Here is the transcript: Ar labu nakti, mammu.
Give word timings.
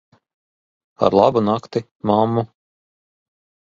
Ar 1.03 1.11
labu 1.19 1.39
nakti, 1.47 1.79
mammu. 2.05 2.43